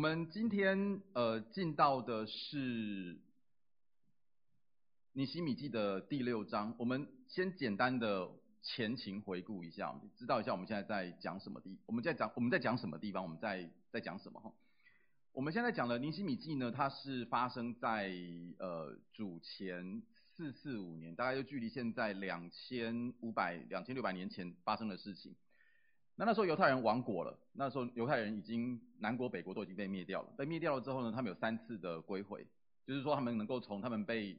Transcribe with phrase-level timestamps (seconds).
[0.00, 3.20] 我们今天呃进到的是
[5.12, 6.74] 尼希米记的第六章。
[6.78, 8.30] 我们先简单的
[8.62, 14.50] 前情回顾一下，知道一下我们现在在讲什么地，我们在讲我们在讲什么地方，我们在在讲什么哈。
[15.32, 18.10] 我们现在讲的尼希米记呢，它是发生在
[18.58, 20.02] 呃主前
[20.34, 25.36] 四四五年，大概就距离现在两千五百两千六百年前发生的事情。
[26.20, 30.28] 那那时候犹太人亡国了，那时候犹太人已经南国北国都已经被灭掉了。
[30.36, 32.46] 被灭掉了之后呢，他们有三次的归回，
[32.84, 34.38] 就是说他们能够从他们被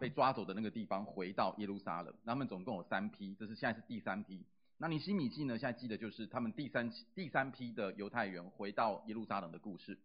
[0.00, 2.14] 被抓走的那个地方回到耶路撒冷。
[2.22, 4.42] 那他们总共有三批，这是现在是第三批。
[4.78, 9.98] 那尼希米记呢，现在记得就是他们第三第三批的犹太人回到耶路撒冷的故事。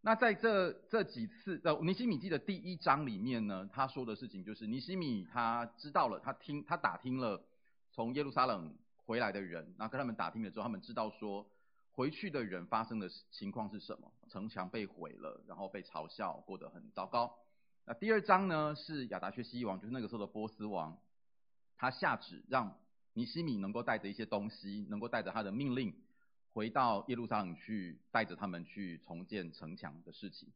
[0.00, 7.44] 那在这这几次的尼希米记的第一章里面呢，他说的事情就是尼希米他知道了，他听他打听了
[7.90, 8.74] 从耶路撒冷。
[9.04, 11.46] 回来的人，那跟他们打听了之后，他们知道说
[11.90, 14.10] 回去的人发生的情况是什么？
[14.28, 17.36] 城墙被毁了，然后被嘲笑，过得很糟糕。
[17.84, 20.96] 那第二章呢，是亚达薛西王，就是那个时候的波斯王，
[21.76, 22.78] 他下旨让
[23.12, 25.92] 尼希米能够带着一些东西，能够带着他的命令
[26.52, 30.48] 回到耶路撒冷去，带着他们去重建城墙的事情。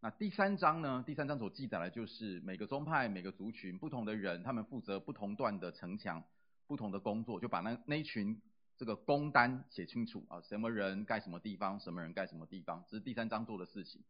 [0.00, 6.22] 那第三章呢，第三章所记载的就是每个宗派、每个族群、不同的人，他们负责不同段的城墙。
[6.66, 8.40] 不同的工作，就把那那一群
[8.76, 14.02] 这个工单写清楚啊，什么人盖什么地方，什么人盖什么地方，这是第三章做的事情。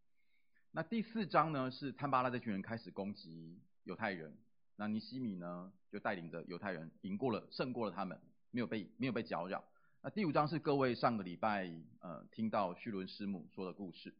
[0.73, 4.37] 那第四章呢，是坦巴拉这群人开始攻击犹太人，
[4.77, 9.65] 那尼西米呢就带领着犹太人赢过了，胜过了他们，没有被没有被搅扰。
[10.03, 11.71] 那第五章是各位上个礼拜
[12.01, 14.15] 呃听到绪伦师母说的故事，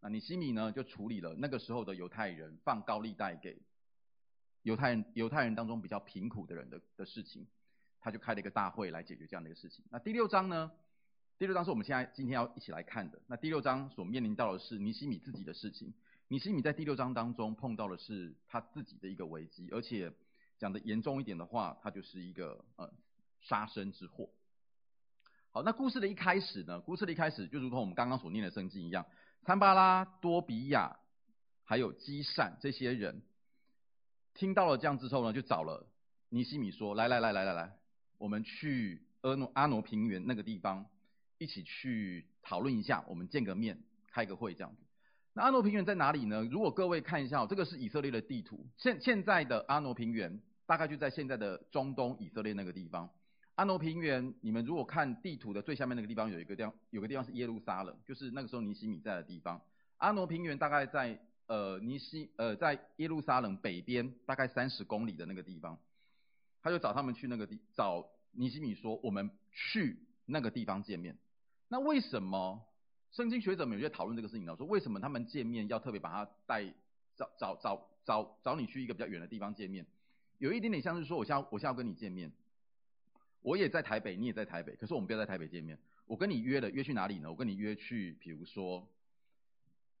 [0.00, 3.60] 那尼西米呢就处理了那个时候的犹太人放高利贷给
[4.62, 7.46] 犹太人犹太人当中比较贫苦的人的的事情。
[8.00, 9.84] 他就开了一个大会来解决这样的一个事情。
[9.90, 10.70] 那第六章呢？
[11.38, 13.18] 第六章是我们现在今天要一起来看的。
[13.26, 15.94] 那第六章所面临到的是尼西米自己的事情。
[16.28, 20.12] 尼西米在第六章当中碰到的是他自己的一个危机，而且
[20.58, 22.92] 讲的严重一点的话，他就是一个呃
[23.40, 24.28] 杀身之祸。
[25.50, 26.78] 好，那故事的一开始呢？
[26.80, 29.06] 故事的一开始就如同我们刚刚所念的圣经一样，
[29.42, 30.98] 参巴拉、多比亚
[31.64, 33.22] 还有基善这些人
[34.34, 35.86] 听到了这样之后呢，就找了
[36.28, 37.79] 尼西米说：来来来来来来。
[38.20, 40.84] 我们去阿诺阿诺平原那个地方，
[41.38, 43.78] 一起去讨论一下，我们见个面，
[44.12, 44.82] 开个会这样子。
[45.32, 46.44] 那阿诺平原在哪里呢？
[46.50, 48.66] 如果各位看一下，这个是以色列的地图。
[48.76, 53.08] 现现在的阿诺平原大概就在现在的中东以色列那个地方。
[53.54, 59.62] 阿诺平原，你们如果看地图的最下面那个地方，有一个地方，有个地方是耶路撒冷，就是那个时候尼希米在的地方。
[59.96, 65.78] 阿诺平原大概在呃尼希呃在耶路撒冷北边大概三十公里的那个地方。
[66.62, 71.16] 他就找他们去那个地，找尼西米说：“我们去那个地方见面。”
[71.68, 72.64] 那为什么
[73.12, 74.56] 圣经学者们有在讨论这个事情呢？
[74.56, 76.64] 说为什么他们见面要特别把他带
[77.16, 79.86] 找找找找找你去一个比较远的地方见面？
[80.38, 82.32] 有一点点像是说，我现在我现在要跟你见面，
[83.42, 85.78] 我也在台北，你也在台北，可是我们不要在台北见面。
[86.06, 87.30] 我跟你约了，约去哪里呢？
[87.30, 88.88] 我跟你约去，比如说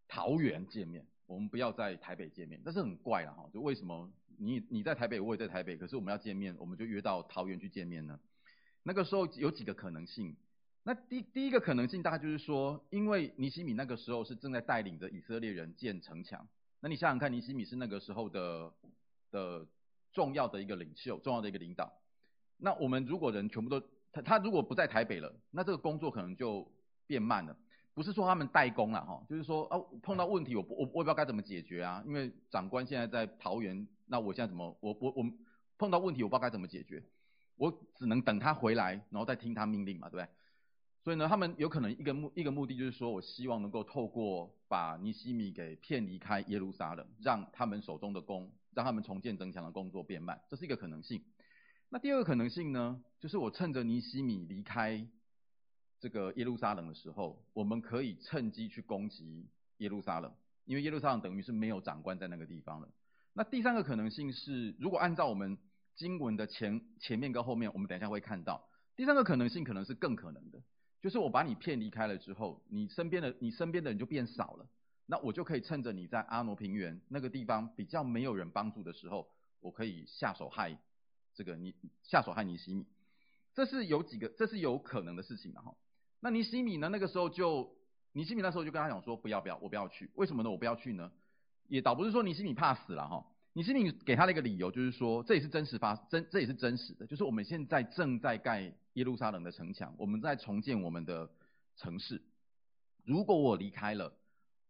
[0.08, 1.06] 桃园见面。
[1.26, 8.18] 我们不要在台北见面，但是很怪了哈，就为什么你你在台北，我也在台北，可是我们要见面，我们就约到桃园去见面呢？
[8.82, 10.34] 那个时候有几个可能性。
[10.82, 16.48] 那第第一个可能性大概就是说，因为尼希米那个时候是正在带领着以色列人建城墙，
[16.80, 18.72] 那你想想看，尼希米是那个时候的
[19.30, 19.66] 的
[20.12, 21.92] 重要的一个领袖，重要的一个领导。
[22.56, 26.66] 那我们如果人全部都他他如果不在台北了，那这个工作可能就
[27.06, 27.54] 变慢了。
[27.92, 35.24] 不是说他们代工了哈，就是说啊，碰到问题我不我我也不知道该怎么解决啊，因为长官现在在桃园，那我现在怎么我我我
[35.76, 37.02] 碰到问题我不知道该怎么解决，
[37.56, 40.28] 我只能等他回来，然后再听他命令嘛，对不对？
[41.02, 51.22] 所以呢，他们有可能一个目一个目的就是说我希望能够透过把尼西米给骗离开耶路撒冷，让他们手中的工，让他们重建增强的工作变慢，这是一个可能性。
[51.88, 55.06] 那第二个可能性呢，就是我趁着尼西米离开。
[56.00, 59.46] 这个耶路撒冷的时候，我们可以趁机去攻击
[59.76, 60.32] 耶路撒冷，
[60.64, 62.88] 因为耶路撒冷等于是没有长官在那个地方了。
[63.34, 65.58] 那第三个可能性是，如果按照我们
[65.94, 68.66] 经文的前前面跟后面，我们等一下会看到，
[68.96, 70.62] 第三个可能性可能是更可能的，
[71.02, 74.66] 就是我把你骗离开了之后，你身边的你身边的人就变少了，
[75.04, 79.28] 那我就可以趁着你在阿诺平原那个地方比较没有人帮助的时候，
[79.60, 80.78] 我可以下手害
[81.34, 82.86] 这个你下手害尼希米，
[83.52, 85.76] 这是有几个，这是有可能的事情的哈。
[86.20, 86.88] 那尼西米呢？
[86.88, 87.74] 那个时候就
[88.12, 90.10] 尼西米那时候就跟他讲说，不要不要，我不要去。
[90.14, 90.50] 为什么呢？
[90.50, 91.10] 我不要去呢？
[91.68, 93.26] 也倒不是说尼西米怕死了哈。
[93.52, 101.30] 尼西米给他的一个理由就是说，这也是真实发真，这也是真实的，就是我们现在正在盖耶路撒冷的城墙，我们在重建我们的
[101.76, 102.22] 城市。
[103.04, 104.12] 如果我离开了，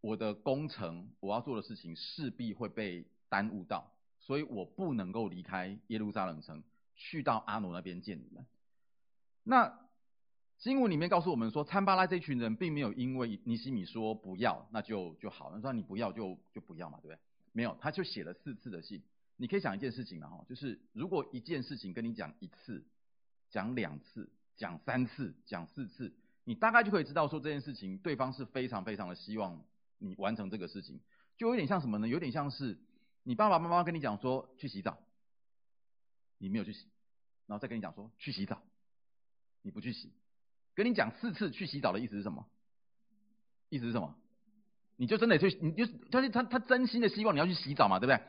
[0.00, 6.62] 我的工程我要做的事情势必会被耽误到，所以我不能够离开耶路撒冷城，
[6.94, 8.46] 去到阿诺那边见你们。
[9.42, 9.78] 那
[10.60, 15.56] 经文里面告诉我们说，参巴拉这群人并没有因为尼西米说不要，那就就好了。
[15.56, 17.18] 那说你不要就就不要嘛，对不对？
[17.52, 19.02] 没有，他就写了四次的信。
[19.36, 22.84] 你可以想一件事情了哈，就是如果一件事情跟你讲一次、
[23.48, 26.12] 讲两次、讲三次、讲四次，
[26.44, 29.64] 你大概就可以知道说这件事情对方是非常非常的希望
[29.96, 31.00] 你完成这个事情，
[31.38, 32.06] 就有点像什么呢？
[32.06, 32.78] 有点像是
[33.22, 34.98] 你爸爸妈妈跟你讲说去洗澡，
[36.36, 36.86] 你没有去洗，
[37.46, 38.62] 然后再跟你讲说去洗澡，
[39.62, 40.12] 你不去洗。
[40.74, 42.46] 跟你讲四次去洗澡的意思是什么？
[43.68, 44.14] 意思是什么？
[44.96, 48.20] 你就真的去，你就他他他真心的希望你要去洗澡嘛，对不对？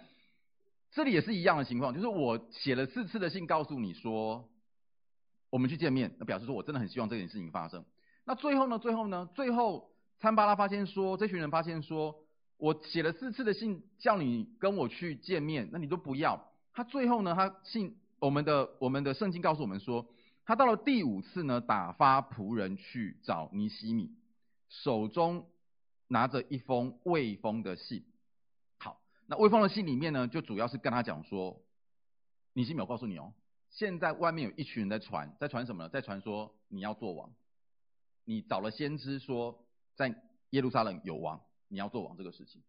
[0.92, 4.50] 这里也是一样的情况，就是我写了四次的信告诉你说
[5.50, 7.84] 我们去见面，那表示说我真的很希望这件事情发生。
[8.26, 8.80] 那最后呢？
[8.80, 9.30] 最后呢？
[9.34, 12.16] 最后参巴拉发现说，这群人发现说
[12.58, 16.52] 我写了四次的信叫你跟我去见面，那你都不要。
[16.74, 17.34] 他最后呢？
[17.36, 20.08] 他信我们的我们的圣经告诉我们说。
[20.46, 24.12] 他到了第五次呢，打发仆人去找尼西米，
[24.70, 25.48] 手中
[26.08, 28.04] 拿着一封未封的信。
[28.80, 31.62] 好，那未封的信里面呢，就主要是跟他讲说，
[32.54, 33.34] 尼西米，我告诉你哦，
[33.70, 35.90] 现在外面有一群人在传，在传什么呢？
[35.90, 37.32] 在传说你要做王，
[38.26, 39.64] 你找了先知说
[39.96, 40.14] 在
[40.50, 41.40] 耶路撒冷有王，
[41.70, 42.62] 你要做王这个事情。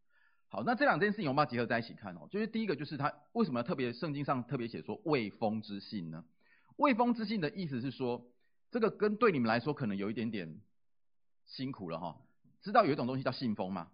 [0.49, 6.25] 好，那这两件事情我们要结合在一起看哦，就是第一个就是他为什么要特别圣经上特别写说未封之信呢？
[6.77, 8.27] 未封之信的意思是说，
[8.71, 10.61] 这个跟对你们来说可能有一点点
[11.47, 12.21] 辛苦了哈。
[12.63, 13.91] 知道有一种东西叫信封吗？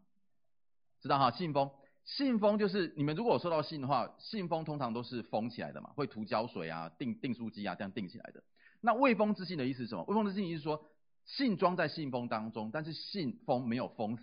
[1.00, 1.70] 知道哈，信封，
[2.04, 8.42] 信封就是你们如果收到信的话，信封通常都是封起来的嘛，会涂胶水啊、订订书机啊这样订起来的。
[8.80, 10.04] 那未封之信的意思是什么？
[10.04, 10.84] 未封之信意思是说，
[11.24, 14.22] 信装在信封当中，但是信封没有封死，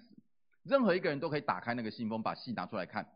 [0.63, 3.10] 任何一个人都可以打开那个信封，把信拿出来看。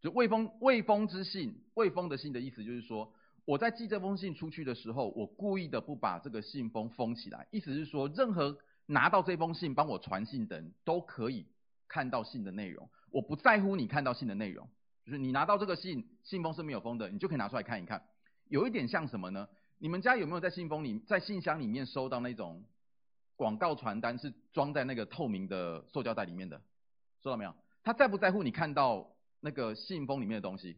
[0.00, 3.12] 就未封未封之信，未封的信的意思就是说。
[3.46, 11.46] 我在寄这封信出去的时候，我故意的不把这个信封封起来，意思是说，任何拿到这封信帮我传信的人都可以
[11.86, 12.90] 看到信的内容。
[13.10, 14.68] 我不在乎你看到信的内容，
[15.04, 18.02] 就是你拿到这个信，信封是没有封的，你就可以拿出来看一看。
[18.48, 19.48] 有一点像什么呢？
[19.78, 22.64] 你们家有没有在信封里、在信箱里面收到那种
[23.36, 26.60] 广告传单，是装在那个透明的塑胶袋里面的？
[27.22, 27.54] 收到没有？
[27.84, 30.76] 他在不在乎你看到那个信封里面的东西？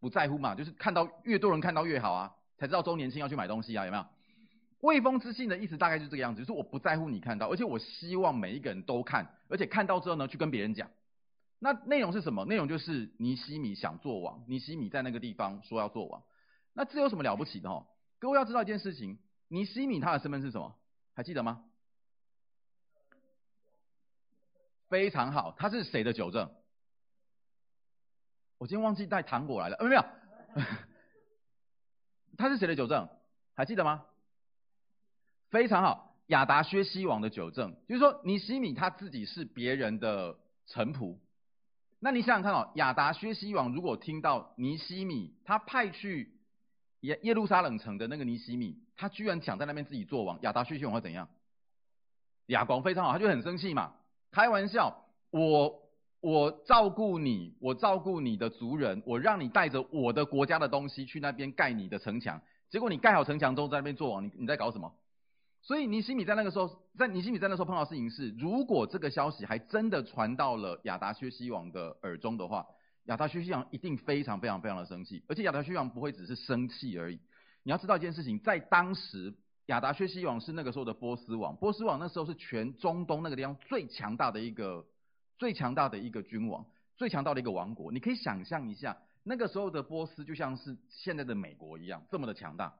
[0.00, 4.06] 不在乎嘛，就是看到越多人看到越好啊，才知道周年庆要去买东西啊，有没有？
[4.80, 10.88] 未封之信的意思大概就是这个样子，就是我不在乎你看到，而且我希望每一个人都看，而且看到之后呢，去跟别人讲。
[11.58, 12.46] 那内容是什么？
[12.46, 16.22] 内容就是尼西米想做王，尼西米在那个地方说要做王。
[16.72, 17.86] 那这有什么了不起的哦？
[18.18, 19.18] 各位要知道一件事情，
[19.48, 20.74] 尼西米他的身份是什么？
[21.12, 21.62] 还记得吗？
[24.88, 26.50] 非常好，他是谁的酒政？
[28.60, 30.04] 我今天忘记带糖果来了，呃，没有，
[32.36, 33.08] 他是谁的酒政？
[33.54, 34.04] 还记得吗？
[35.48, 40.36] 非常好，亚达薛西王的酒政，就是说尼西米他自己是别人的
[40.66, 41.16] 臣仆。
[42.00, 46.38] 那你想想看哦，亚达薛西王如果听到尼西米他派去
[47.00, 51.30] 耶耶路撒冷城的那个尼西米，他居然想在那边自己做王，亚达薛西王会怎样？
[52.48, 53.94] 亚光非常好，他就很生气嘛，
[54.30, 55.79] 开玩笑，我。
[56.20, 64.92] 我照顾你，我照顾你的族人，我让你带着我的国家的东西去那边盖你的城墙，结果你盖好城墙之后在那边做王，你你在搞什么？
[65.62, 72.66] 所以尼西米在那个时候，在尼西米在那时候碰到事情是，如果这个消息还真的传到了亚达薛西王的耳中的话，
[73.04, 77.18] 亚达薛西王一定非常非常非常的生气，而且亚达薛西王不会只是生气而已。
[77.62, 79.34] 你要知道一件事情，在当时
[79.66, 84.84] 亚达薛西王是那个时候的波斯王，波斯王那时候是全中东那个地方最强大的一个。
[85.40, 86.66] 最强大的一个君王，
[86.98, 92.74] 最强大的一个王国，你可以想象一下，那个时候的波斯就像是现在的美国一样，这么的强大。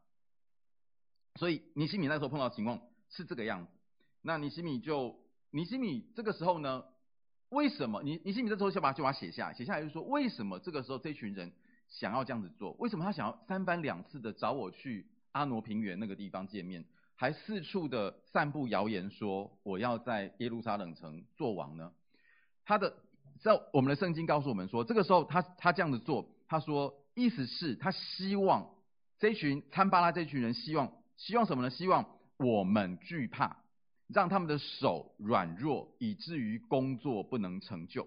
[1.36, 3.72] 所以尼西米那时候碰到的情况是这个样子。
[4.20, 5.18] 那尼西米就，
[5.50, 6.84] 尼西米这个时候呢，
[7.48, 8.02] 为什么？
[8.02, 11.50] 尼尼西米这时候就把就把它写下来，写下来就是说，为什么这个时候这群人
[11.88, 12.72] 想要这样子做？
[12.72, 16.84] 为什么他想要三番两次的找我去阿挪平原那个地方见面，
[17.16, 21.90] 还四处的散布谣言说我要在耶路撒冷城做王呢？
[22.70, 22.94] 他的
[23.40, 28.76] 在我们的圣经告诉我们说，这个时候他他这样子做，他说意思是，他希望
[29.18, 31.70] 这群参巴拉这群人希望希望什么呢？
[31.70, 33.56] 希望我们惧怕，
[34.06, 38.06] 让他们的手软弱，以至于工作不能成就。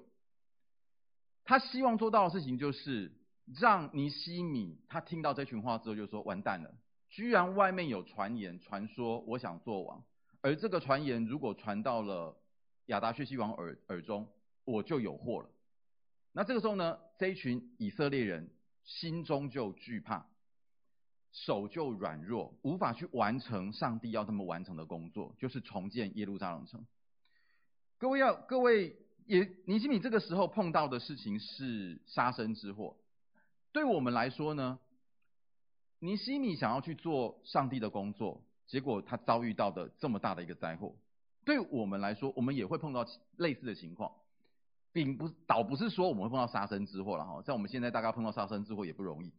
[1.43, 3.12] 他希望做到的事情就是
[3.60, 6.74] 让尼西米他听到这群话之后就说完蛋了，
[7.10, 10.01] 居然外面有传言传说我想做王，
[10.39, 12.38] 而这个传言如果传到了
[12.86, 14.25] 亚达薛西王耳耳中。
[14.65, 15.50] 我就有祸了。
[16.32, 18.50] 那这个时候呢，这一群以色列人
[18.84, 20.25] 心中就惧怕，
[21.32, 26.86] 手就软弱，无法去完成上帝要他们完成的工作，就是重建耶路撒冷城。
[27.98, 32.98] 各位要，各位也，尼希米这个时候碰到的事情是杀身之祸。
[33.72, 34.79] 对我们来说呢，
[36.00, 40.96] 尼希米想要去做上帝的工作，结果他遭遇到的这么大的一个灾祸。
[41.46, 43.05] 对我们来说，我们也会碰到
[43.38, 44.13] 类似的情况，
[44.93, 47.41] 并不倒不是说我们会碰到杀身之祸了哈。
[47.41, 49.33] 像我们现在大概碰到杀身之祸也不容易。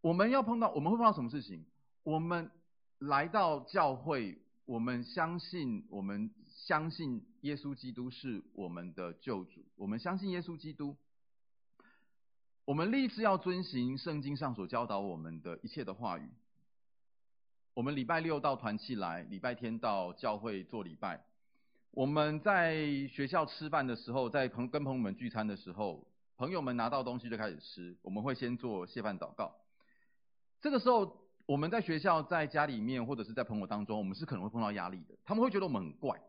[0.00, 1.64] 我们要碰到，我们会碰到什么事情？
[2.04, 2.50] 我们
[2.98, 10.96] 来到教会，我们相信，我们相信耶稣基督是我们的救主，我们相信耶稣基督。
[12.64, 16.28] 我们立志要遵行圣经上所教导我们的一切的话语。
[17.72, 21.24] 我们礼拜六到团契来，礼拜天到教会做礼拜。
[21.90, 27.96] 我们在学校吃饭的时候，在朋跟朋友们聚餐的时候，朋友们拿到东西就开始吃。
[28.02, 29.54] 我们会先做谢饭祷告。
[30.60, 31.16] 这个时候，
[31.46, 35.16] 我们在学校、在家里面，或者是在朋友当中，我们是可能会碰到压力的。
[35.24, 36.20] 他们会觉得我们很怪，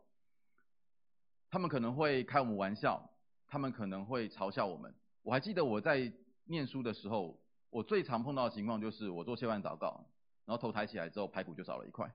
[1.50, 3.10] 他们可能会开我们玩笑，
[3.46, 4.94] 他们可能会嘲笑我们。
[5.22, 6.12] 我还记得我在。
[6.46, 7.38] 念书的时候，
[7.70, 10.04] 我最常碰到的情况就是我做谢饭祷告，
[10.46, 12.12] 然后头抬起来之后，排骨就少了一块。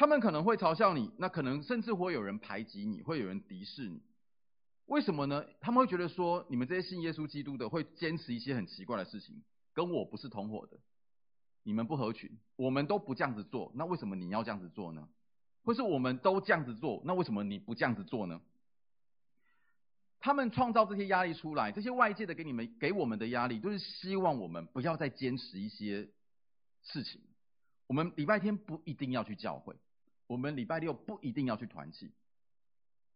[0.00, 4.00] 他们可能会嘲笑你，那可能甚至会有人排挤你，会有人敌视你。
[4.86, 5.44] 为什么呢？
[5.60, 9.42] 他们会觉得说，你们这些信耶稣基督的会坚持一些很奇怪的事情，
[9.74, 10.78] 跟我不是同伙的，
[11.64, 15.06] 你们不合群，我们都不这样子做，那为什么你要这样子做呢？
[15.64, 18.40] 或是我们都这样子做，那为什么你不这样子做呢？
[20.18, 26.08] 他们创造这些压力出来，这些外界的给你们、给我们的压力，都是希望我们不要再坚持一些
[26.84, 27.20] 事情。
[27.86, 29.76] 我们礼拜天不一定要去教会，
[30.30, 32.12] 我们礼拜六不一定要去团契。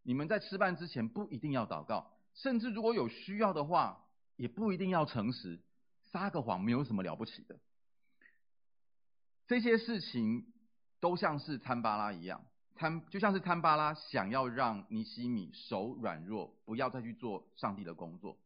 [0.03, 4.05] 你们在吃饭之前不一定要祷告，甚至如果有需要的话，
[4.35, 5.61] 也不一定要诚实，
[6.11, 7.61] 撒个谎没有什么了不起的。
[9.47, 10.53] 这些事情
[10.99, 12.45] 都像是参巴拉一样。
[12.75, 18.37] 参就像是参巴拉想要让尼西米手软弱，不要再去做上帝的工作，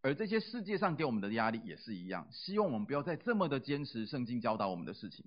[0.00, 5.24] 而这些世界上给我们的压力也是一样，希望我们不要再这么的坚持圣经教导我们的事情。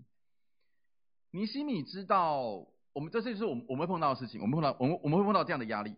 [1.31, 5.97] 尼西米知道，我们这就是我们我们碰到的事情，我们碰到我们我们会碰到这样的压力。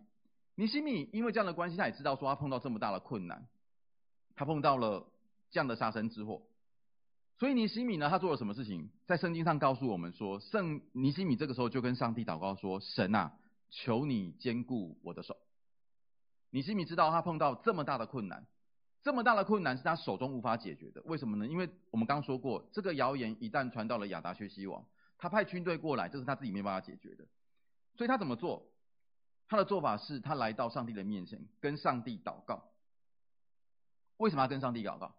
[0.56, 3.46] 尼西米因为这样的关系，他也知道说他碰到这么大的困难，
[4.34, 5.06] 他碰到了
[5.52, 6.42] 这样的杀身之祸。
[7.38, 8.90] 所以尼西米呢，他做了什么事情？
[9.06, 13.32] 在圣经上告诉我们说，圣尼西米这个时候就跟上帝祷告说：“神啊，
[13.70, 15.36] 求你坚固我的手。”
[16.50, 18.44] 尼西米知道他碰到这么大的困难，
[19.04, 21.00] 这么大的困难是他手中无法解决的。
[21.04, 21.46] 为什么呢？
[21.46, 24.84] 因为我们刚说过，这个谣言一旦传到了亚达薛西王，
[25.18, 27.26] 他派军队过来，这是他自己没办法解决的。
[27.96, 28.70] 所以他怎么做？
[29.48, 32.70] 他的做法是他来到上帝的面前，跟上帝祷告。
[34.18, 35.14] 为什么要跟上帝祷告？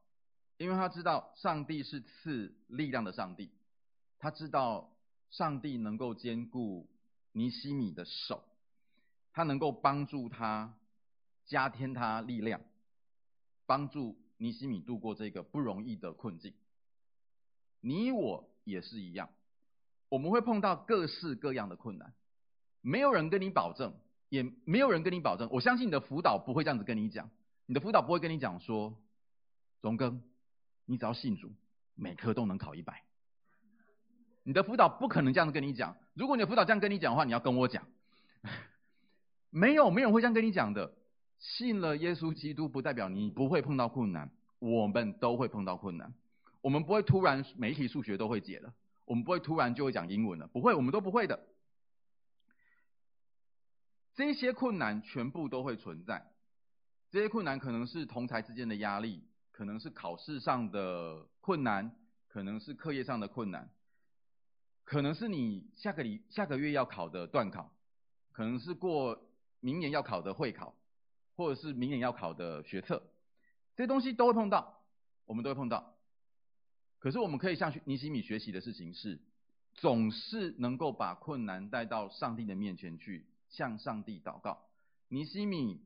[0.57, 3.51] 因为他知道上帝是赐力量的上帝，
[4.17, 4.93] 他知道
[5.29, 6.89] 上帝能够坚固
[7.31, 8.43] 尼西米的手，
[9.31, 10.77] 他能够帮助他
[11.45, 12.61] 加添他力量，
[13.65, 16.53] 帮助尼西米度过这个不容易的困境。
[17.79, 19.29] 你我也是一样，
[20.09, 22.13] 我们会碰到各式各样的困难，
[22.81, 23.93] 没有人跟你保证，
[24.29, 25.47] 也没有人跟你保证。
[25.51, 27.29] 我相信你的辅导不会这样子跟你讲，
[27.65, 28.97] 你的辅导不会跟你讲说，
[29.81, 30.19] 荣哥。
[30.91, 31.51] 你只要信主，
[31.93, 33.03] 每科都能考一百。
[34.41, 35.95] 你的辅导不可能这样子跟你讲。
[36.15, 37.85] 如果你的辅导这样跟你讲的话，你要跟我讲。
[39.51, 40.91] 没有，没有人会这样跟你讲的。
[41.37, 44.31] 信了耶稣基督，不代表你不会碰到困难。
[44.57, 46.11] 我们都会碰到困难。
[46.61, 48.73] 我们不会突然每一题数学都会解了。
[49.09, 50.45] 我们不会突然就会讲英文了。
[50.45, 51.47] 不会，我们都不会的。
[54.13, 56.31] 这些困难全部都会存在。
[57.09, 59.25] 这些困难可能是同侪之间的压力。
[59.51, 61.93] 可能是考试上的困难，
[62.29, 63.69] 可能是课业上的困难，
[64.85, 67.75] 可能是你下个礼下个月要考的段考，
[68.31, 69.19] 可能是过
[69.59, 70.75] 明年要考的会考，
[71.35, 73.03] 或者是明年要考的学测，
[73.75, 74.81] 这些东西都会碰到，
[75.25, 75.98] 我们都会碰到。
[76.99, 79.19] 可是我们可以向尼希米学习的事情是，
[79.73, 84.67] 总是能够把困难带到上帝的面前去，向上帝祷告。
[85.07, 85.81] 尼希米。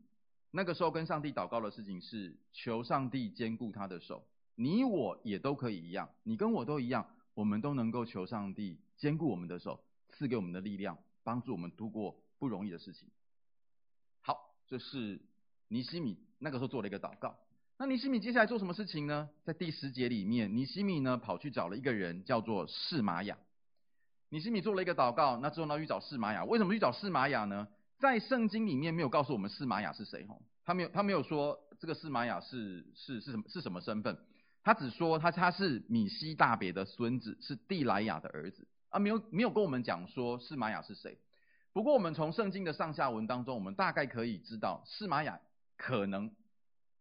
[0.56, 13.10] 那个时候跟上帝祷告的事情是求上帝坚固他的手，你我也都可以一样，你跟我都一样，我们都能够求上帝坚固我们的手，赐给我们的力量，帮助我们度过不容易的事情。
[14.22, 15.20] 好，这是
[15.70, 17.36] 尼希米那个时候做了一个祷告。
[17.84, 19.30] 那尼西米接下来做什么事情呢？
[19.44, 23.38] 在第十节里面，尼西米呢跑去找了一个人，叫做示玛雅。
[24.30, 26.46] 尼西米做了一个祷告，那之后呢去找示玛雅。
[26.46, 27.68] 为什么去找示玛雅呢？
[28.00, 34.18] 在圣经里面没有告诉我们示玛雅是谁哈，他没有他没有说这个示玛雅是是是什么是什么身份，
[34.64, 41.18] 他只说他他是米西大别的孙子，是地莱亚的儿子啊，没有没有跟我们讲说示玛雅是谁。
[41.74, 45.38] 不过我们从圣经的上下文当中，我们大概可以知道示玛雅
[45.76, 46.32] 可能，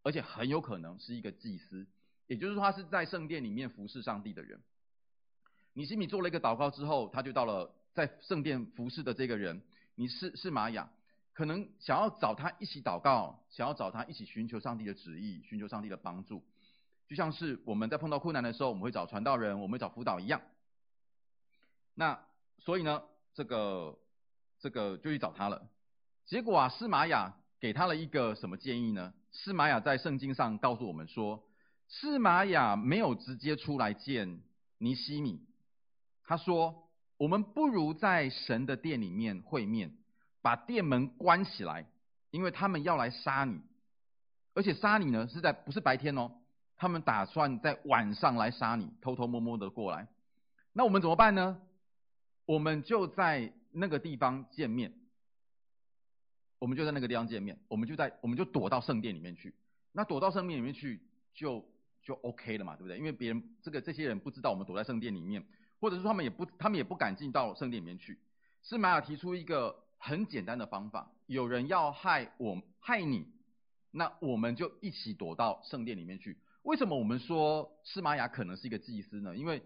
[0.03, 1.87] 而且很有可能是一个祭司，
[2.27, 4.61] 也就是说他是在圣殿里面服侍上帝的人。
[5.73, 9.63] 尼西米做了一个祷告之后，他就到了在圣殿服侍的这个人。
[9.95, 10.89] 你是是玛雅，
[11.33, 16.43] 可能想要找他一起祷告，想要找他一起寻求上帝的旨意，寻求上帝的帮助，
[17.07, 20.41] 就像是我们在碰到困难的时候，我们会找传道人，我们会找辅导一样。
[21.93, 22.19] 那
[22.57, 23.03] 所以呢，
[23.35, 23.99] 这个
[24.59, 25.69] 这个就去找他了。
[26.25, 29.13] 结果啊，示玛雅给他了一个什么建议呢？
[29.33, 31.43] 示玛雅在圣经上告诉我们说，
[31.89, 34.39] 示玛雅没有直接出来见
[34.77, 35.41] 尼西米，
[36.23, 36.79] 他说。
[37.17, 39.95] 我们不如在神的殿里面会面，
[40.41, 41.85] 把殿门关起来，
[42.31, 43.61] 因为他们要来杀你，
[44.55, 46.31] 而且杀你呢是在不是白天哦，
[46.75, 50.07] 他们打算在晚上来杀你，偷偷摸摸的过来。
[50.73, 51.61] 那我们怎么办呢？
[52.45, 54.91] 我们就在那个地方见面，
[56.63, 59.53] 我们就在那个地方见面，我们就在我们就躲到圣殿里面去。
[59.91, 61.01] 那躲到圣殿里面去
[61.33, 61.65] 就
[62.01, 62.97] 就 OK 了嘛，对不对？
[62.97, 65.43] 因为别人这个这些人不知道我们躲在圣殿里面。
[65.81, 68.17] 或者说他们也不，他们也不敢进到圣殿里面去。
[68.61, 73.27] 示玛雅提出一个很简单的方法：有人要害我，害你，
[73.91, 76.37] 那我们就一起躲到圣殿里面去。
[76.61, 79.35] 为什么我们说示玛雅可能是一个祭司呢？
[79.35, 79.61] 因为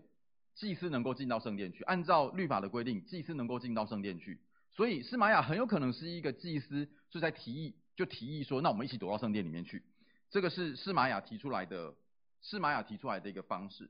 [0.55, 4.39] 祭司能够进到圣殿去，按照律法的规定，祭司能够进到圣殿去，
[4.77, 9.83] 所以示玛雅很有可能是一个祭司，是在提议，就提议说，那我们一起躲到圣殿里面去。
[10.29, 11.95] 这个是示玛雅提出来的，
[12.41, 13.89] 示玛雅提出来的一个方式。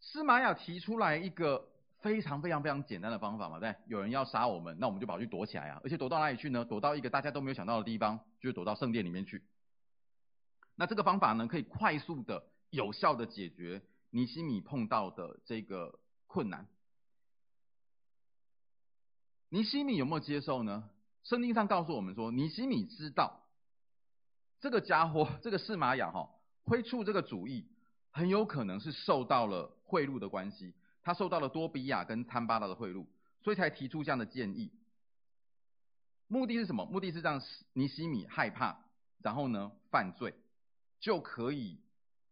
[0.00, 1.68] 示玛雅提出来一个
[2.00, 6.64] 非常非常非常简单的方法嘛，对，有人要杀我们，那我们就跑去躲起来啊，而且躲到哪里去呢？
[6.64, 9.40] 躲到一个大家都没有想到的地方，就是躲到圣殿里面去。
[10.74, 16.66] 那这个方法呢，可以快速的、有效的解决尼西米碰到的这个困难。
[19.50, 20.88] 尼西米有没有接受呢？
[21.22, 23.42] 圣经上告诉我们说，尼西米知道
[24.58, 26.30] 这个家伙， 这个示玛雅哈，
[26.64, 27.66] 挥出这个主意。
[28.12, 33.06] 很有可能是受到了贿赂的关系，他受到了多比亚跟参巴拉的贿赂，
[33.40, 34.72] 所以才提出这样的建议。
[36.26, 36.84] 目的是什么？
[36.86, 37.40] 目的是让
[37.72, 38.76] 尼西米害怕，
[39.22, 40.34] 然后呢犯罪，
[40.98, 41.78] 就可以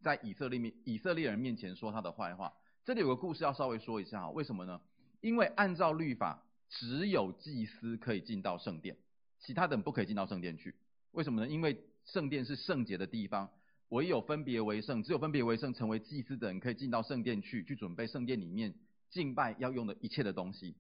[0.03, 2.53] 在以色列面以色列人面前说他的坏话。
[2.85, 4.81] 这里有个故事要稍微说一下哈，为什么呢？
[5.21, 8.97] 因为按照律法，只有祭司可以进到圣殿，
[9.39, 10.75] 其他的人不可以进到圣殿去。
[11.13, 11.49] 为什么呢？
[11.49, 13.51] 因为圣殿是圣洁的地方。
[13.91, 18.75] 唯有分别为圣，只有分别为圣，成为祭司的人可以进到圣殿去，去准备圣殿里面
[19.09, 20.77] 敬拜要用的一切的东西。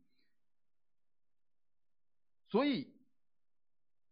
[2.51, 2.93] 所以，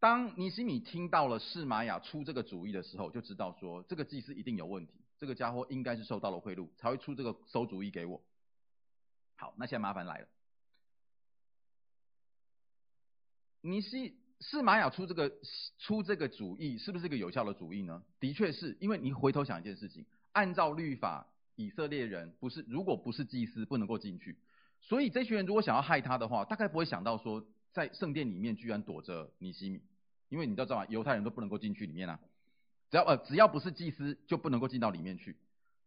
[0.00, 8.22] 当尼西米听到了示玛雅出这个主意的时候，就知道说这个祭司一定有问题，这个家伙应该是受到了贿赂，才会出这个馊主意给我。
[9.34, 10.28] 好，那现在麻烦来了，
[13.66, 14.14] 尼西。
[14.38, 15.32] 是玛雅出这个
[15.78, 18.02] 出这个主意，是不是一个有效的主意呢？
[18.20, 24.36] 的确是，因为你回头想一件事情，按照律法，以色列人不是如果不是祭司不能够进去，
[24.82, 29.80] 所以这群人如果想要害他的话，大概不会想到说在圣殿里面居然躲着尼西米，
[30.28, 30.86] 因为你都知道吗？
[30.90, 32.20] 犹太人都不能够进去里面啊，
[32.90, 35.34] 只要呃只要不是祭司就不能够进到里面去。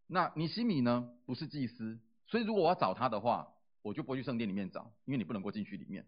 [0.08, 3.48] 那尼西米呢不是祭司，所以如果我要找他的话，
[3.84, 6.04] 我就不会去圣殿里面找，因为你不能够进去里面。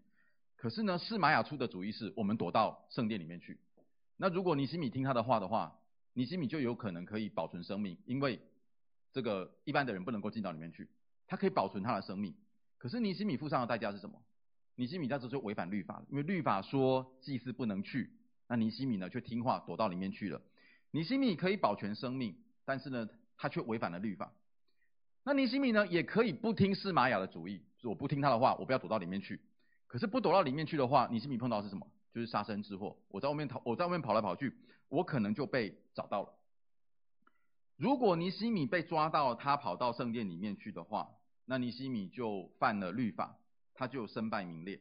[0.61, 3.59] 可是呢，示玛雅出的主意是我们躲到圣殿里面去。
[4.15, 5.75] 那如果尼西米听他的话的话，
[6.13, 8.39] 尼西米就有可能可以保存生命，因为
[9.11, 10.87] 这个一般的人不能够进到里面去，
[11.25, 12.35] 他可以保存他的生命。
[12.77, 14.21] 可是尼西米付上的代价是什么？
[14.75, 18.11] 尼西米在这就违反律法了，因为律法说祭司不能去，
[18.47, 20.39] 那尼西米呢却听话躲到里面去了。
[20.91, 24.31] 尼西米可以保全生命，但是呢，他却违反了律法。
[25.23, 29.41] 那尼西米呢也可以不听示玛雅的主意，说我不听他的话，我不要躲到里面去。
[29.91, 31.85] 可是不躲到里面去的话，尼西米碰到是什么？
[32.13, 32.95] 就是杀身之祸。
[33.09, 34.55] 我在外面逃，我在外面跑来跑去，
[34.87, 36.33] 我可能就被找到了。
[37.75, 41.11] 如果尼西米被抓到，他跑到圣殿里面去的话，
[41.43, 43.37] 那尼西米就犯了律法，
[43.73, 44.79] 他就身败名裂，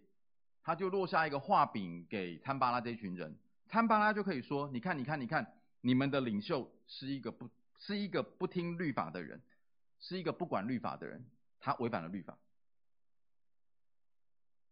[0.63, 9.43] 他就落下一个话柄给参巴拉这一群人，参巴拉就可以说：你看，你看，你看，你们的领袖是一个不，是一个不听律法的人，
[9.99, 11.27] 是一个不管律法的人，
[11.59, 12.39] 他违反了律法。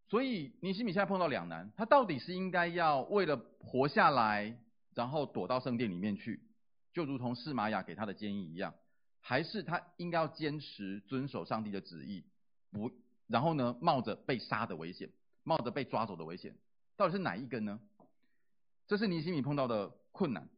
[0.08, 4.58] 所以尼西米现在碰到两难，他到底是应该要为了活下来，
[4.94, 6.40] 然后躲到圣殿里面去，
[6.92, 8.74] 就如同示玛雅给他的建议一样，
[9.20, 12.24] 还是他应该要坚持遵守上帝的旨意，
[12.70, 12.90] 不，
[13.26, 15.10] 然后呢，冒着被杀的危险，
[15.44, 16.56] 冒着被抓走的危险，
[16.96, 17.78] 到底是哪一根呢？
[18.86, 20.48] 这是尼西米碰到的困难。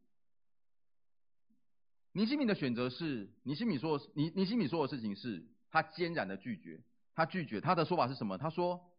[2.13, 6.81] 尼西米的选择是，尼西米说，尼尼西米说的事情是他坚然的拒绝，
[7.13, 8.37] 他拒绝，他的说法是什么？
[8.37, 8.90] 他说，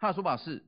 [0.00, 0.64] 他的说法是，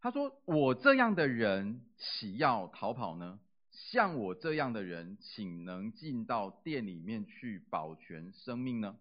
[0.00, 3.40] 他说我这样的人岂要逃跑呢？
[3.70, 8.96] 像我这样的人，岂能进到店里面去保全生命呢？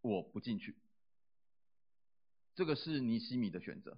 [0.00, 0.76] 我不进去。
[2.54, 3.96] 这个是尼西米的选择。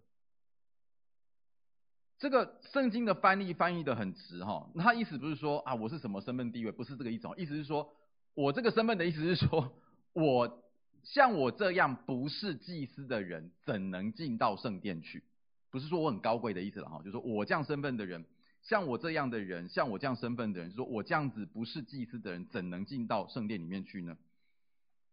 [2.19, 7.95] 这个圣经的翻译翻译的很直哈，他意思不是说啊我是什么身份地位，不是这个意思，意思是说
[8.35, 9.73] 我这个身份的意思是说，
[10.15, 10.63] 我
[11.07, 15.23] 像我这样不是祭司的人，怎能进到圣殿去？
[15.71, 18.25] 不是说我很高贵的意思了哈，就是说我这样身份的人，
[18.63, 24.19] 像我这样的人，像我这样身份的人，就是说我这样子不是祭司的人，怎能进到圣殿里面去呢？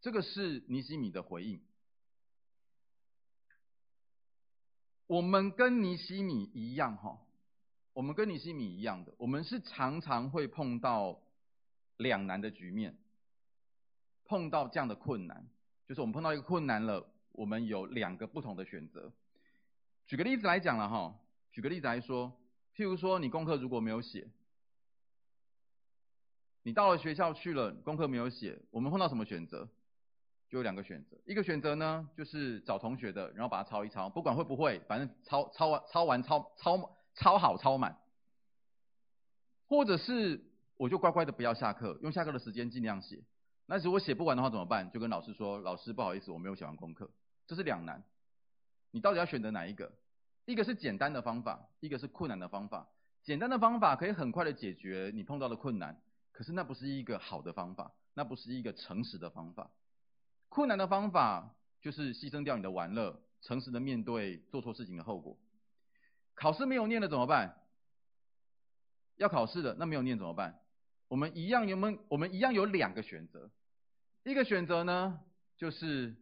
[0.01, 1.61] 这个是尼西米的回应。
[5.05, 7.19] 我们跟尼西米一样哈，
[7.93, 11.21] 我们跟尼西米一样的，我们是常常会碰到
[11.97, 12.97] 两难的局面，
[14.25, 15.45] 碰到这样的困难，
[15.87, 19.11] 就是我们碰到一个困难了，我们有两个不同的选择。
[20.05, 21.19] 举个例子来讲了哈，
[21.51, 22.31] 举个例子来说，
[22.75, 24.27] 譬如说你功课如果没有写，
[26.63, 29.69] 你到了学校去了，功课没有写，我们碰到什么选择？
[30.49, 37.97] 就有两个选择，一个选择呢，就是找同学的，然后把它抄一抄，不管会不会，反正抄抄完抄完抄抄抄好抄满，
[39.67, 40.45] 或者是
[40.77, 43.23] 我就乖乖的不要下课，用下课的时间尽量写。
[43.65, 44.91] 那如果写不完的话怎么办？
[44.91, 47.09] 就跟老师说，老师不好意思，我没有写完功课。
[47.47, 48.03] 这是两难，
[48.91, 49.91] 你到底要选择哪一个？
[50.45, 52.89] 一个是简单的方法，一个是困难的方法。
[53.23, 56.01] 简单的方法可以很快的解决你碰到的困难，
[56.33, 59.71] 可是那不是一个好的方法，那不是一个诚实的方法。
[60.49, 65.37] 困难的方法就是牺牲掉你的玩乐，诚实的面对做错事情的后果。
[66.35, 67.61] 考试没有念了怎么办？
[69.15, 70.59] 要考试的，那没有念怎么办？
[71.13, 71.99] 我们一样有没有？
[72.07, 73.51] 我们一样有两个选择。
[74.23, 75.19] 一个选择呢，
[75.57, 76.15] 就是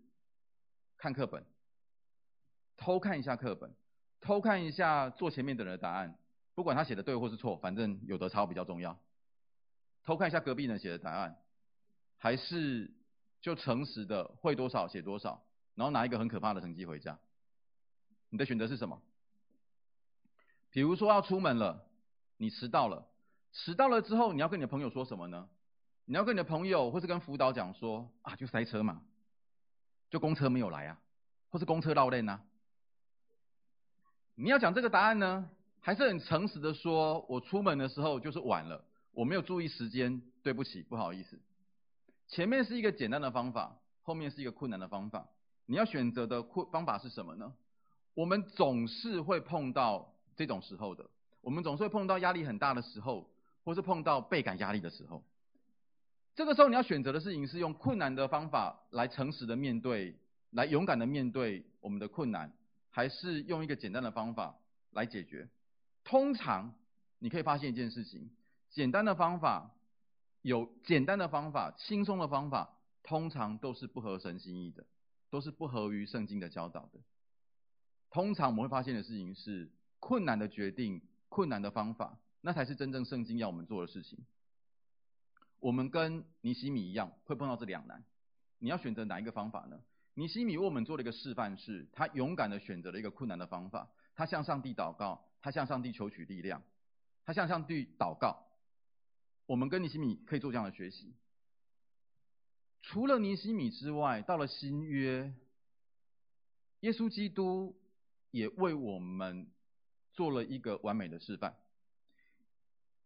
[0.98, 1.46] 看课本，
[2.76, 3.74] 偷看一下课本，
[4.20, 6.20] 偷看一下坐前面的人的答案，
[6.56, 9.00] 不管他写的对或是错，反正有得抄比较重要。
[10.04, 11.38] 偷看一下隔壁人写的答案，
[12.18, 12.92] 还是？
[13.40, 15.42] 就诚实的会多少写多少，
[15.74, 17.18] 然后拿一个很可怕的成绩回家。
[18.30, 19.02] 你的选择是什么？
[20.70, 21.88] 比如说要出门了，
[22.36, 23.08] 你迟到了，
[23.54, 25.48] 迟到了之后你要跟你的朋友说什么呢？
[26.06, 29.02] 你要跟你的朋友或是跟辅导讲说啊，就塞车嘛，
[30.10, 31.00] 就公车没有来啊，
[31.50, 32.42] 或是公车绕链啊。
[34.36, 41.40] 你要讲这个答案呢，还是很诚实的说，我出门的时候就是晚了，我没有注意时间，对不起，不好意思。
[42.28, 45.28] 前面是一个简单的方法，后面是一个困难的方法。
[45.66, 47.54] 你要选择的困方法是什么呢？
[48.14, 51.10] 我们总是会碰到这种时候的，
[51.42, 53.30] 我们总是会碰到压力很大的时候，
[53.64, 55.24] 或是碰到倍感压力的时候。
[56.36, 60.16] 这个时候你要选择的事情是用困难的方法来诚实的面对，
[60.52, 62.54] 来勇敢的面对我们的困难，
[62.90, 64.58] 还是用一个简单的方法
[64.92, 65.50] 来解决？
[66.04, 66.74] 通常
[67.20, 68.32] 你可以发现一件事情，
[68.70, 69.72] 简单的方法。
[70.44, 74.84] 有简单的方法、轻松的方法，通常都是不合神心意的，
[75.30, 77.00] 都是不合于圣经的教导的。
[78.10, 79.70] 通常我们会发现的事情是，
[80.00, 84.20] 困难的决定、困难的方法，那才是真正圣经要我们做的事情。
[85.60, 88.04] 我们跟尼希米一样，会碰到这两难。
[88.58, 89.80] 你要选择哪一个方法呢？
[90.16, 96.64] 尼希米为我们做了一个示范，是他勇敢的选择了一个困难的方法，他向上帝祷告，他向上帝求取力量，
[97.24, 98.48] 他向上帝祷告。
[99.46, 101.16] 我们跟尼希米可以做这样的学习。
[102.82, 105.34] 除了尼希米之外，到了新约，
[106.80, 107.80] 耶稣基督
[108.32, 109.48] 也为我们
[110.14, 111.56] 做了一个完美的示范。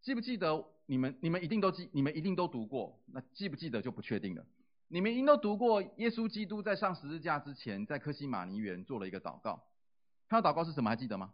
[0.05, 0.63] 记不记得？
[0.85, 3.01] 你们你们一定都记，你们一定都读过。
[3.07, 4.45] 那记不记得就不确定了。
[4.87, 9.63] 你们一定都读过，耶稣基督在上十字架之前，在科西玛尼园做了一个祷告。
[10.29, 10.91] 他的祷告是什么？
[10.91, 11.33] 还记得吗？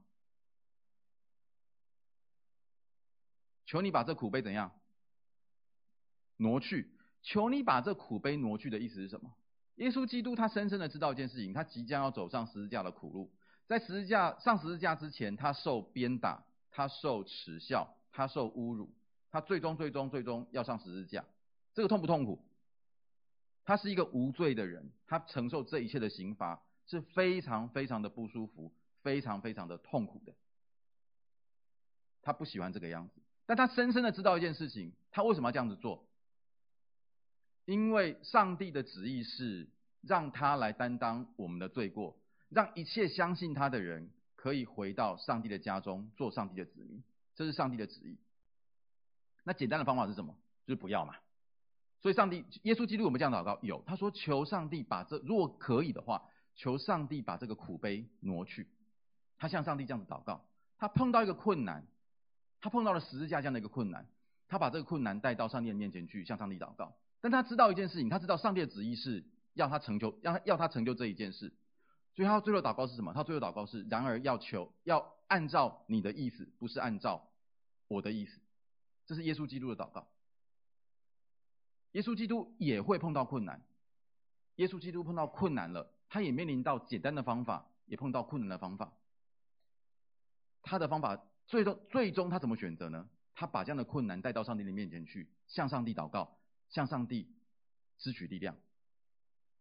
[3.66, 4.72] 求你把这苦杯怎样？
[6.38, 9.34] 挪去，求你把这苦杯挪去的意思是什么？
[9.76, 13.34] 耶稣基督他深深的知道一件事情，他即将要走上十字架的苦路，
[13.68, 18.90] 在十字架上十字架之前，他受鞭打，他受耻笑，他受侮辱，
[19.30, 21.26] 他最终最终最终要上十字架，
[21.74, 22.44] 这个痛不痛苦？
[23.64, 30.34] 他是一个无罪的人，他承受这一切的刑罚是非常非常的不舒服，非常非常的痛苦的，
[32.22, 36.08] 他不喜欢这个样子，但他深深的知道一件事情，他为什么要这样子做？
[37.66, 39.70] 因为上帝的旨意是
[40.02, 42.18] 让他来担当我们的罪过，
[42.50, 47.04] 让一切相信他的人可以回到上帝的家中，做上帝的子民，
[47.36, 48.18] 这是上帝的旨意。
[49.44, 50.36] 那简单的方法是什么？
[50.66, 51.16] 就是不要嘛。
[52.02, 56.24] 所以上帝，耶稣基督，我们这样祷告，有他说求上帝把这，如果可以的话，
[56.56, 58.68] 求上帝把这个苦杯挪去。
[59.38, 60.46] 他向上帝这样子祷告，
[60.78, 61.86] 他碰到一个困难，
[62.60, 64.08] 他碰到了十字架这样的一个困难，
[64.48, 66.96] 他把这个困难带到上帝的面前去向上帝祷告。
[67.22, 71.54] 但他知道一件事情，他知道上帝的旨意是要他成就，要要他成就这一件事。
[72.14, 73.14] 所以他最后祷告是什么？
[73.14, 77.32] 他最后祷告是：然而要求要按照你的意思，不是按照
[77.88, 78.38] 我的意思。
[79.06, 80.06] 这是耶稣基督的祷告。
[81.94, 83.62] 耶稣基督也会碰到困难，
[84.58, 88.94] 耶稣基督碰到困难了，他也面临到简单的方法，也碰到困难的方法。
[90.62, 93.10] 他的方法最终最终他怎么选择呢？
[93.34, 97.34] 他把这样的困难带到上帝的面前去，向上帝祷告，向上帝
[98.00, 98.58] 支取力量。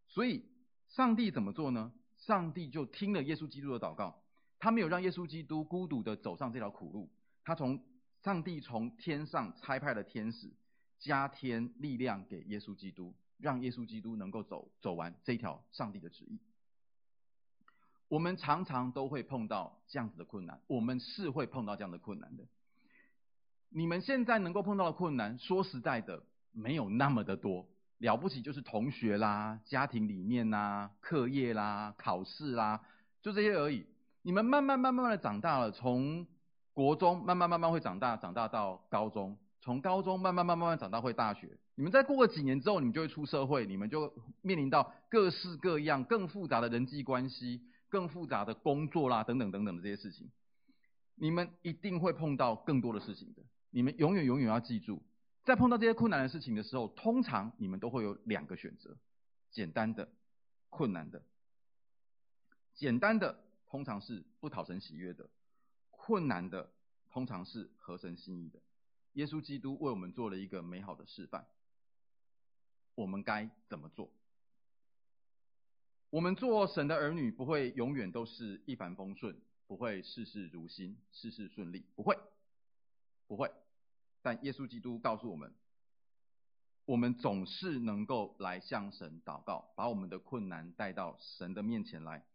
[0.07, 0.43] 所以
[0.89, 1.93] 上帝怎么做呢？
[2.17, 4.21] 上帝就听了耶稣基督的祷告，
[4.61, 7.09] 他没有让耶稣基督孤独的走上这条苦路，
[7.43, 7.83] 他从
[8.21, 10.53] 上帝从天上差派了天使，
[10.99, 16.39] 加添力量给耶稣基督，让耶稣基督能够走走完这条上帝的旨意。
[18.07, 22.43] 我们常常都会碰到这样子的困难，我们是会碰到这样的困难的。
[23.69, 26.21] 你们现在能够碰到的困难，说实在的，
[26.51, 32.85] 没有那么的多，了不起就是同学啦、家庭里面啦、课业啦、考试啦，
[33.23, 33.87] 就这些而已。
[34.23, 36.27] 你们慢慢慢慢的长大了，从
[36.73, 39.37] 国中慢慢慢慢会长大，长大到高中。
[39.63, 50.31] 从高中慢慢慢慢慢长大会大学，你们再过个几年之后，你们就会出社会，你们就面临到各式各样更复杂的人际关系、更复杂的工作啦，等等等等的这些事情，
[51.13, 53.43] 你们一定会碰到更多的事情的。
[53.69, 55.03] 你们永远永远要记住，
[55.43, 58.97] 在碰到这些困难的事情的时候，通常你们都会有两个选择：
[59.51, 60.09] 简单的、
[60.71, 61.21] 困难的。
[62.73, 65.29] 简单的通常是不讨神喜悦的，
[65.91, 66.73] 困难的
[67.09, 68.61] 通常是合神心意的。
[69.13, 71.47] 耶稣基督为我们做了一个美好的示范，
[72.95, 74.11] 我们该怎么做？
[76.09, 82.19] 我们做神的儿女不会永远都是一帆风顺，不会事事如心，事事顺利，不会，
[83.25, 83.49] 不会。
[84.21, 85.55] 但耶稣基督告诉我们，
[86.83, 92.25] 我们总是能够来向神祷告，把我们的困难带到神的面前来，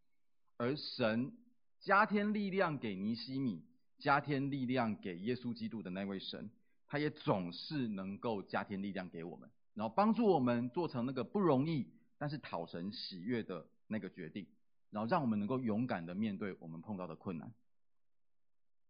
[0.56, 1.32] 而神
[1.80, 3.64] 加添力量给尼西米，
[3.98, 6.50] 加添力量给耶稣基督的那位神。
[6.88, 14.46] 他也总是能够加添力量给我们，然后帮助我们做成那个不容易，但是讨神喜悦的那个决定，
[14.90, 17.52] 然后让我们能够勇敢的面对我们碰到的困难。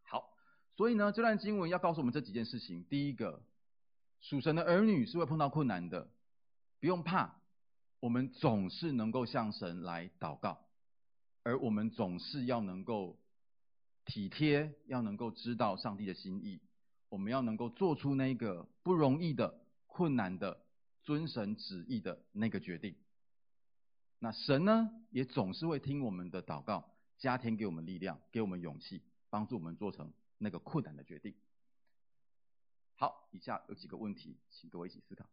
[0.02, 0.30] 好，
[0.76, 2.84] 所以呢，这段经文要告诉我们这几件事情。
[2.84, 3.42] 第一个，
[4.20, 6.10] 属神的儿女是会碰到困难的，
[6.80, 7.40] 不用怕，
[8.00, 10.65] 我们总是能够向神来祷告，
[11.46, 13.20] 而我们总是要能够
[14.04, 16.60] 体贴，要能够知道上帝的心意。
[17.08, 20.60] 我们要能够做出那个不容易的、困难的、
[21.04, 22.96] 遵神旨意的那个决定。
[24.18, 31.36] 那神呢，也总是会听我们的祷告，加添给我们力量，给我们勇气，帮助我们做成那个困难的决定。
[32.96, 35.24] 好，以下有几个问题，请各位一起思考。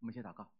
[0.00, 0.50] 我们先祷告，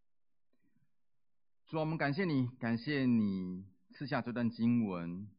[1.67, 5.31] 主啊，我们感谢你，感谢你赐下这段经文，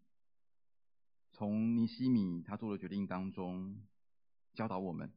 [1.34, 3.80] 从尼西米他做的决定当中
[4.56, 5.14] 教导我们，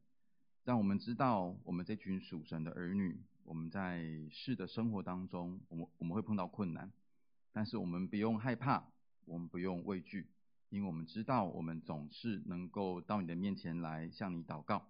[0.65, 6.91] 让我们知道我们这群属神的儿女，我们在世的生活当中，我们我们会碰到困难，
[7.53, 8.91] 但是我们不用害怕，
[9.25, 10.29] 我们不用畏惧，
[10.69, 14.85] 因为我们知道我们总是能够到你的面前来向你祷告，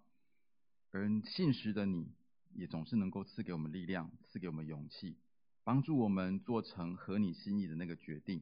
[0.92, 2.12] 而信实的你。
[2.56, 5.18] 也总是能够赐给我们力量，赐给我们勇气，
[5.64, 8.42] 帮助我们做成合你心意的那个决定，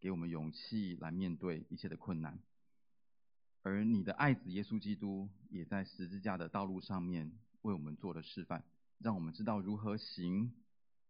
[0.00, 2.38] 给我们勇气来面对一切的困难。
[3.62, 7.30] 而你的爱子耶稣基督也在十字架的道路上面
[7.62, 8.64] 为我们做了示范，
[8.98, 10.52] 让我们知道如何行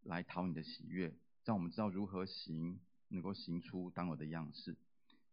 [0.02, 4.76] 来讨你的喜悦，让我们知道如何行能够行出当有的样式。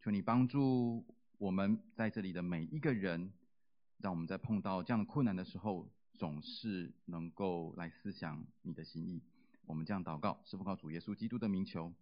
[0.01, 1.05] 求你帮助
[1.39, 3.31] 我们在这里的每一个人，
[3.97, 9.21] 让我们在碰到这样的困难的时候，总是能够来思想你的心意。
[9.65, 11.93] 我们这样祷告，是奉靠主耶稣基督的名求，